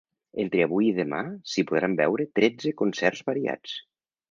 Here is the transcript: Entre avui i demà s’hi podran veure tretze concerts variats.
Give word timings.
Entre 0.43 0.63
avui 0.65 0.87
i 0.91 0.95
demà 0.99 1.19
s’hi 1.51 1.65
podran 1.73 1.95
veure 2.01 2.27
tretze 2.41 2.75
concerts 2.83 3.23
variats. 3.31 3.79